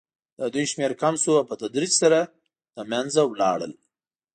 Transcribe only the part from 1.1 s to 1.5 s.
شو او